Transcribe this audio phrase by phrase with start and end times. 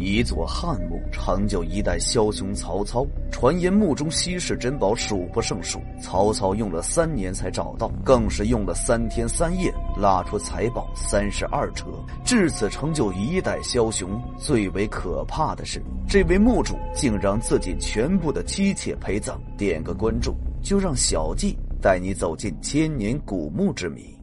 [0.00, 3.06] 一座汉墓，成就一代枭雄曹操。
[3.30, 11.84] 传言墓中稀世珍宝数不胜数，曹操用了三年才找到，更是用了三天三夜拉出财宝三十二车。
[12.24, 19.38] 至此成就一代枭雄，最为可怕的是，这位墓主竟让自己全部的妻妾陪葬。
[19.58, 24.16] 点个关注，就让小季带你走进千年古墓之谜。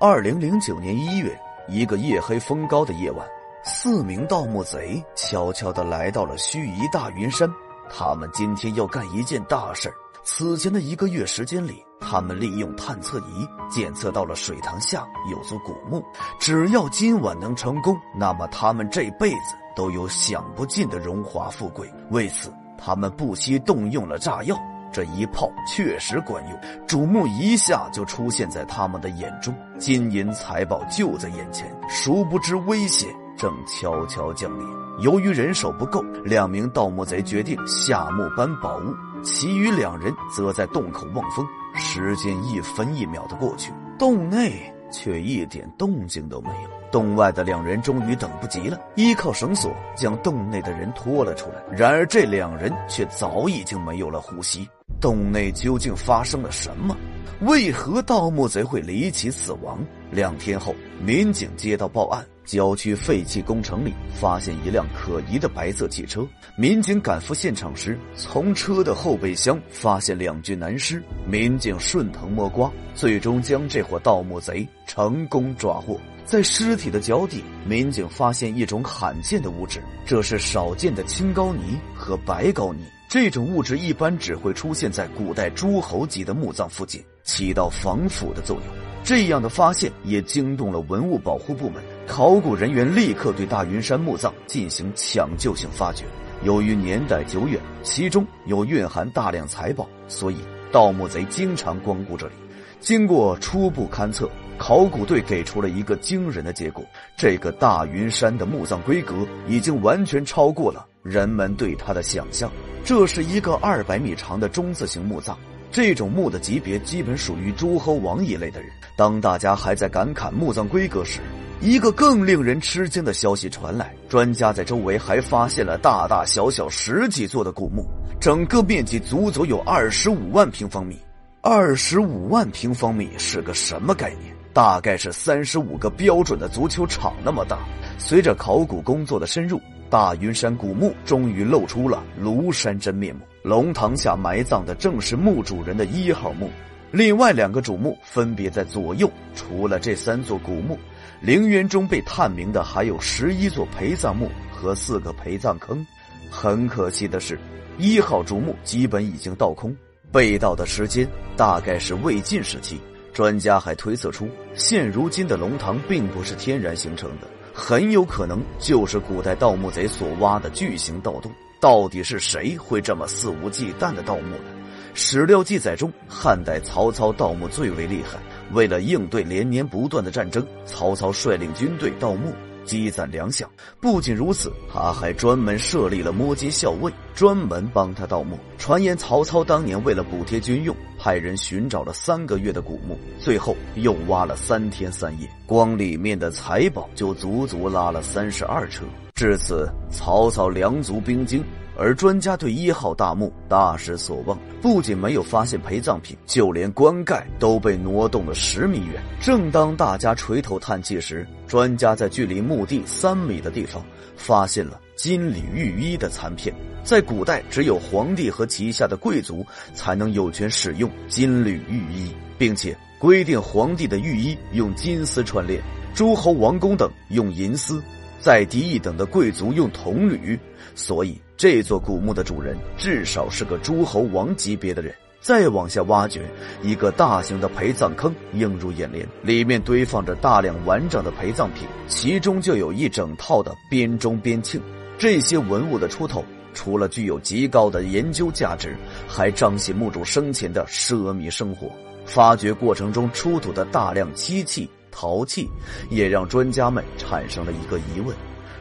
[0.00, 1.36] 二零零九年一月，
[1.68, 3.26] 一个夜黑风高的夜晚，
[3.64, 7.48] 四名盗墓贼悄悄地来到了盱眙大云山。
[7.88, 9.92] 他们今天要干一件大事
[10.24, 16.02] 此前的一个月时间里，他们利用探测仪检测到了水塘下有座古墓。
[16.40, 21.88] 只要今晚能成功，那么他们这辈子都有享不尽的荣华富贵。
[22.10, 24.56] 为此，他们不惜动用了炸药。
[24.92, 31.66] 这一炮确实管用，主墓一下就出现在他们的眼中，金银财宝就在眼前。
[31.88, 34.66] 殊不知危险正悄悄降临。
[35.00, 41.46] 由于人手不够，两名盗墓贼决定下墓搬宝物，其余两人则在洞口望风。
[41.74, 44.52] 时间一分一秒的过去，洞内
[44.92, 46.70] 却一点动静都没有。
[46.90, 51.62] 洞外的两人终于等不及了，依靠绳索将洞内的人拖了出来。
[51.74, 54.68] 然而这两人却早已经没有了呼吸。
[55.00, 56.94] 洞内究竟发生了什么？
[57.40, 59.78] 为何盗墓贼会离奇死亡？
[60.12, 66.28] 两天后，民警接到报案，郊区废弃工程里发现一辆可疑的白色汽车。
[66.54, 71.02] 民警赶赴现场时，从车的后备箱发现两具男尸。
[71.26, 75.98] 民警顺藤摸瓜，最终将这伙盗墓贼成功抓获。
[76.26, 82.84] 在尸体的脚底，民警发现一种罕见的物质，这是少见的青膏泥和白膏泥。
[83.08, 88.91] 这种物质一般只会出现在古代诸侯级的墓葬附近，起到防腐的作用。
[89.04, 96.04] 这样的发现也惊动了文物保护部门，考古人员立刻对大云山墓葬进行抢救性发掘。
[96.44, 100.36] 由于年代久远，其中有蕴含大量财宝，所以
[100.70, 102.32] 盗墓贼经常光顾这里。
[102.78, 106.84] 经过初步勘测，考古队给出了一个惊人的结果：
[107.16, 112.50] 这个大云山的墓葬规格已经完全超过了人们对它的想象。
[112.84, 115.36] 这是一个二百米长的中字形墓葬，
[115.70, 118.70] 这种墓的级别基本属于诸侯王一类的人。
[118.96, 121.20] 当大家还在感慨墓葬规格时，
[121.60, 127.86] 一个更令人吃惊的消息传来：专家在周围还发现了大大小小十几座的古墓，
[128.20, 130.98] 整个面积足足有二十五万平方米。
[131.40, 134.34] 二十五万平方米是个什么概念？
[134.52, 137.58] 大概是三十五个标准的足球场那么大。
[137.98, 139.60] 随着考古工作的深入。
[139.90, 143.20] 大云山古墓终于露出了庐山真面目。
[143.42, 146.48] 龙塘下埋葬的正是墓主人的一号墓，
[146.92, 149.10] 另外两个主墓分别在左右。
[149.34, 150.78] 除了这三座古墓，
[151.22, 155.84] 陵园中被探明的还有十一座陪葬墓和四个陪葬坑。
[156.30, 157.38] 很可惜的是，
[157.78, 159.74] 一号主墓基本已经倒空，
[160.12, 162.78] 被盗的时间大概是魏晋时期。
[163.14, 167.26] 专家还推测出，现如今的龙塘并不是天然形成的。
[167.54, 171.30] 很有可能就是古代盗墓贼所挖的巨型盗洞。
[171.60, 174.51] 到底是谁会这么肆无忌惮的盗墓呢？
[174.94, 178.18] 史料记载中，汉代曹操盗墓最为厉害。
[178.52, 182.32] 为了应对连年不断的战争，曹操率领军队盗墓。
[182.64, 183.44] 积攒粮饷，
[183.80, 188.38] 不仅如此，他还专门设立了摸金校尉，专门帮他盗墓。
[188.56, 198.84] 传言曹操当年为了补贴军用，派人寻找了三个月的古墓，最后又挖了三天三夜，光里面的财宝就足足拉了三十二车。
[199.12, 201.44] 至此，曹操粮足兵精。
[201.76, 209.02] 而专家对一号大墓大失所望，不仅没有发现陪葬品，就连棺盖都被挪动了十米远。
[209.20, 213.82] 正当大家垂头叹气时，专家在距离墓地三米的地方
[214.16, 216.54] 发现了金缕玉衣的残片。
[216.84, 225.62] 在古代，只有皇帝和旗下的贵族才能有权使用金缕玉衣，并且规定皇帝的玉衣用金丝串链，
[225.94, 227.82] 诸侯王公等用银丝，
[228.20, 230.38] 再低一等的贵族用铜缕。
[230.74, 231.18] 所以。
[231.36, 234.94] 这座古墓的主人至少是个诸侯王级别的人。
[235.20, 236.20] 再往下挖掘，
[236.62, 244.60] 一个大型的陪葬坑映入眼帘，里面堆放着大量完整的陪葬品，其中就有一整套的编钟编磬。
[244.98, 246.24] 这些文物的出土，
[246.54, 248.76] 除了具有极高的研究价值，
[249.06, 251.70] 还彰显墓主生前的奢靡生活。
[252.04, 255.48] 发掘过程中出土的大量漆器、陶器，
[255.88, 258.12] 也让专家们产生了一个疑问。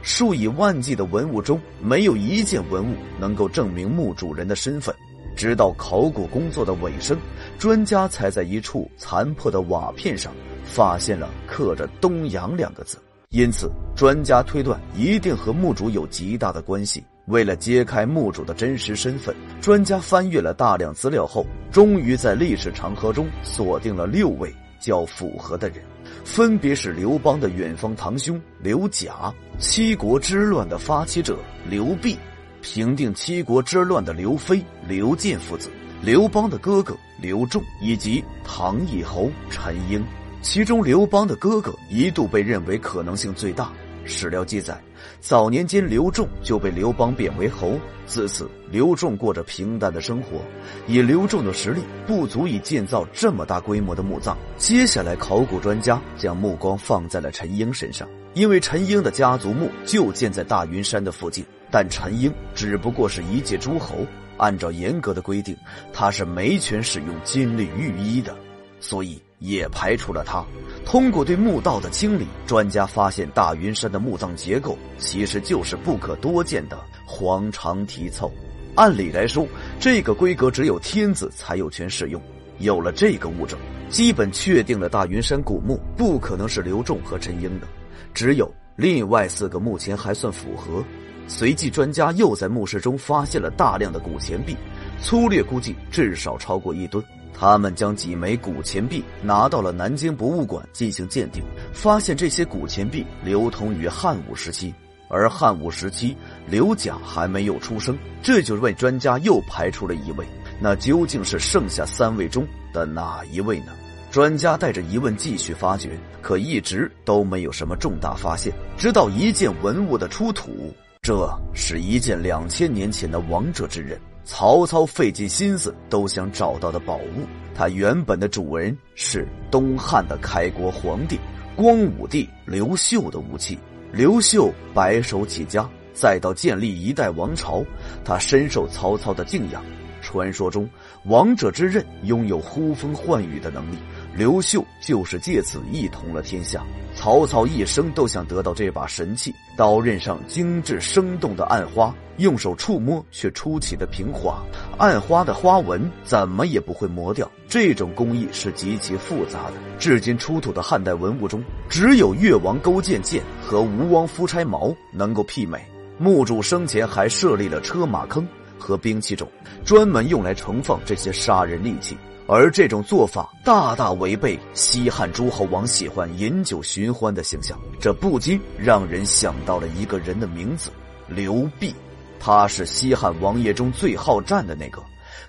[0.01, 4.93] 数以万计的文物中，没有一件文物能够证明墓主人的身份。
[5.35, 7.17] 直到考古工作的尾声，
[7.57, 10.33] 专家才在一处残破的瓦片上
[10.63, 12.97] 发现了刻着“东阳”两个字。
[13.29, 17.01] 因此专家推断一定和墓主有极大的关系。
[17.27, 25.77] 为了揭开墓主的真实身份，专家翻阅了大量资料后，终于在历史长河中锁定了六位较符合的人，
[26.23, 31.37] 分别是刘邦的远方堂兄刘贾、七国之乱的发起者
[31.69, 32.17] 刘濞、
[32.61, 35.69] 平定七国之乱的刘飞、刘建父子、
[36.01, 40.03] 刘邦的哥哥刘仲以及唐义侯陈婴。
[40.41, 43.71] 其中，刘邦的哥哥一度被认为可能性最大。
[44.05, 44.81] 史料记载，
[45.19, 50.41] 早年间刘仲就被刘邦贬为侯，自此刘仲过着平淡的生活。
[50.87, 54.37] 以刘仲的实力，不足以建造这么大规模的墓葬。
[54.57, 64.05] 接下来，考古专家将目光放在了陈英身上，因为陈英的家族墓就建在大云山的附近，但陈英只不过是一介诸侯，
[64.37, 65.55] 按照严格的规定，
[65.93, 68.35] 他是没权使用金缕玉衣的，
[68.79, 70.45] 所以也排除了他。
[70.85, 78.31] 通过对墓道的清理，专家发现大云山的墓葬结构其实就是不可多见的黄长题凑。
[78.75, 79.45] 按理来说，
[79.79, 82.21] 这个规格只有天子才有权使用。
[82.59, 83.59] 有了这个物证，
[83.89, 87.67] 基本确定了大云山古墓不可能是刘仲和陈英的。
[88.13, 90.83] 只有另外四个目前还算符合。
[91.27, 94.55] 随即，专家又在墓室中发现了大量的古钱币，
[95.01, 97.03] 粗略估计至少超过一吨。
[97.41, 101.43] 他们将几枚古钱币拿到了南京博物馆进行鉴定，
[101.73, 104.71] 发现这些古钱币流通于汉武时期，
[105.09, 106.15] 而汉武时期
[106.45, 110.25] 刘贾还没有出生，这就为专家又排除了一位。
[110.59, 113.71] 那究竟是剩下三位中的哪一位呢？
[114.11, 118.53] 专家带着疑问继续发掘，可一直都没有什么重大发现。
[118.77, 120.71] 直到一件文物的出土，
[121.01, 123.99] 这是一件两千年前的王者之刃。
[124.23, 131.19] 曹操费尽心思都想找到的宝物，它原本的主人是东汉的开国皇帝
[131.55, 133.57] 光武帝刘秀的武器。
[133.91, 137.65] 刘秀白手起家，再到建立一代王朝，
[138.05, 139.61] 他深受曹操的敬仰。
[140.01, 140.67] 传说中，
[141.05, 143.75] 王者之刃拥有呼风唤雨的能力。
[144.15, 146.63] 刘秀就是借此一统了天下。
[146.93, 154.43] 曹操一生都想得到这把神器，刀刃上精致生动的暗花，用手触摸却出奇的平滑，
[154.77, 157.29] 暗花的花纹怎么也不会磨掉。
[157.47, 165.65] 这种工艺是极其复杂的，至今出土的汉代文物中，只有越王勾践剑和吴王夫差矛能够媲美。
[165.97, 168.27] 墓主生前还设立了车马坑
[168.59, 169.25] 和兵器冢，
[169.63, 171.95] 专门用来盛放这些杀人利器。
[172.33, 180.71] 而这种做法大大违背西汉诸侯王喜欢饮酒寻欢的形象，这不禁让人想到了一个人的名字——
[181.13, 181.75] 刘濞。
[182.21, 184.81] 他是西汉王爷中最好战的那个。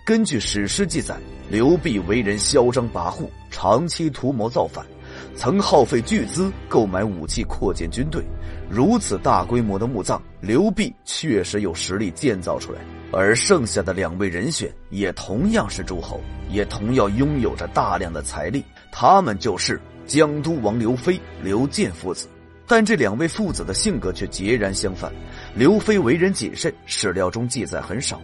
[0.07, 1.17] 根据史诗记载，
[1.51, 4.87] 刘濞为人嚣张跋扈，长期图谋造反，
[5.35, 8.23] 曾耗费巨资购买武器，扩建军队。
[8.71, 12.81] 如此大规模的墓葬，刘濞确实有实力建造出来。
[13.13, 18.65] 而剩下的两位人选也同样是诸侯，也同样拥有着大量的财力。
[18.91, 22.27] 他们就是江都王刘飞、刘建父子。
[22.67, 25.13] 但这两位父子的性格却截然相反。
[25.55, 28.17] 刘飞为人谨慎，史料中记载很少；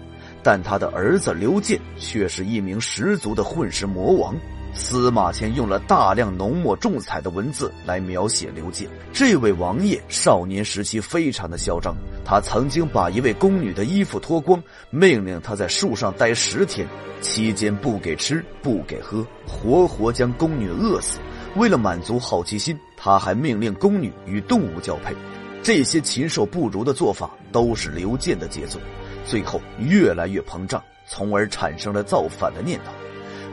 [0.43, 4.35] 但他的儿子刘建却是一名十足的混世魔王。
[4.79, 8.89] 司马迁用了大量浓墨重彩的文字来描写刘建。
[9.13, 16.87] 这位王爷少年时期非常的嚣张，他曾经把一位宫女的衣服脱光，命令她在树上待十天，
[17.21, 21.19] 期间不给吃不给喝，活活将宫女饿死。
[21.57, 25.15] 为了满足好奇心，他还命令宫女与动物交配。
[25.61, 28.81] 这些禽兽不如的做法都是刘建的杰作，
[29.27, 32.93] 最后越来越膨胀，从而产生了造反的念头。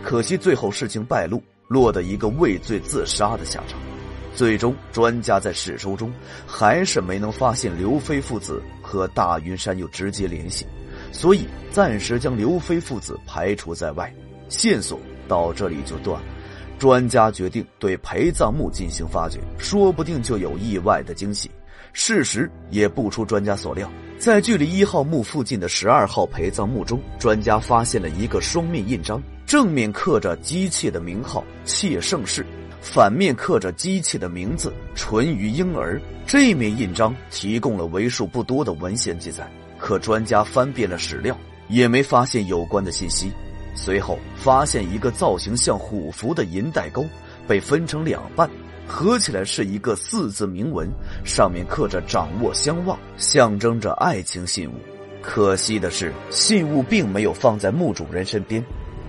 [0.05, 3.79] 可惜最后事情败露，落得一个畏罪自杀的下场。
[4.35, 6.13] 最终，专家在史书中
[6.45, 10.63] 还是没能发现刘飞父子和大云山有直接联系，
[11.11, 14.13] 所以暂时将刘飞父子排除在外，
[14.47, 16.27] 线索到这里就断了。
[16.77, 21.49] 专家决定对陪葬墓进行发掘，说不定就有意外的惊喜。
[21.93, 29.19] 事实也不出专家所料，在距离一号墓附近的十二号陪葬墓中，专家发现了一个双面印章。
[29.45, 32.43] 正面刻着姬妾的名号“妾盛世”，
[32.81, 36.01] 反面刻着姬妾的名字“淳于婴儿”。
[36.25, 39.47] 这面印章提供了为数不多的文献记载，
[39.77, 41.37] 可专家翻遍了史料，
[41.67, 43.31] 也没发现有关的信息。
[43.75, 47.05] 随后发现一个造型像虎符的银带钩，
[47.47, 48.49] 被分成两半，
[48.87, 50.89] 合起来是一个四字铭文，
[51.23, 54.73] 上面刻着“掌握相望”，象征着爱情信物。
[55.21, 58.63] 可惜的是，信物并没有放在墓主人身边。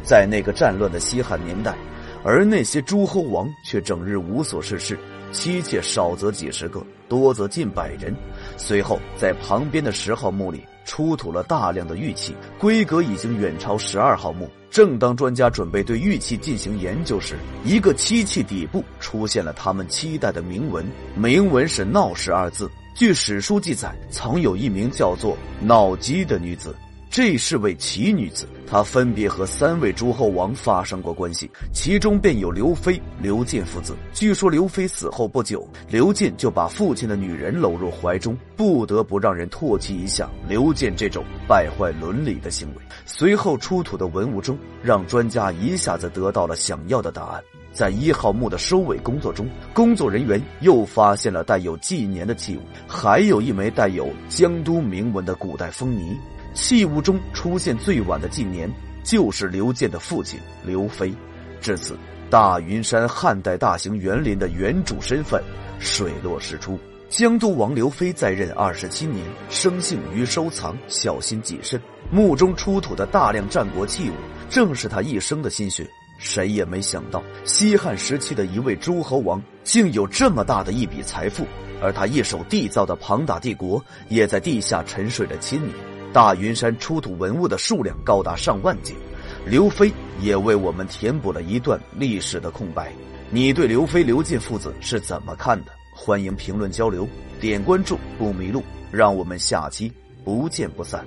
[0.06, 1.76] 在那个战乱的西汉年代，
[2.22, 4.96] 而那些诸侯王却整日无所事事，
[5.32, 8.14] 妻妾少则几十个，多则近百人。
[8.56, 14.48] 随后，在旁边的十号墓里出土了大量的玉器，规格已经远超十二号墓。
[14.70, 17.34] 正当专家准备对玉器进行研究时，
[17.64, 20.86] 一个漆器底部出现了他们期待的铭文，
[21.16, 22.70] 铭文是“闹氏”二字。
[22.94, 26.74] 据史书记载，曾有一名叫做闹姬的女子。
[27.16, 33.96] 这是位奇女子，她分别和三位诸侯王发生过关系，其中便有刘飞、刘建父子。
[34.12, 42.82] 据说刘飞死后不久，刘建就把父亲的女人搂入怀中，不得不让人唾弃一下刘建这种败坏伦理的行为。
[43.06, 47.42] 随后出土的文物中，让专家一下子得到了想要的答案。
[47.72, 56.14] 在一号墓的收尾工作中，工作人员又发现了带有纪年的器物，还有一枚带有江都铭文的古代封泥。
[56.56, 58.68] 器物中出现最晚的纪年，
[59.04, 61.12] 就是刘建的父亲刘飞。
[61.60, 61.96] 至此，
[62.30, 65.40] 大云山汉代大型园林的原主身份
[65.78, 66.78] 水落石出。
[67.08, 71.80] 江都王刘飞在任二十七年，生性于收藏，小心谨慎。
[72.10, 74.14] 墓中出土的大量战国器物，
[74.48, 75.86] 正是他一生的心血。
[76.18, 81.46] 谁也没想到，西汉时期的一位诸侯王，竟有这么大的一笔财富，
[81.82, 85.95] 而他一手缔造的庞大帝国，也在地下沉睡了千年。
[86.16, 88.96] 大云山出土文物的数量高达上万件，
[89.44, 92.90] 刘飞也为我们填补了一段历史的空白。
[93.28, 95.72] 你对刘飞、刘进父子是怎么看的？
[95.94, 97.06] 欢迎评论交流，
[97.38, 99.92] 点关注不迷路，让我们下期
[100.24, 101.04] 不见不散。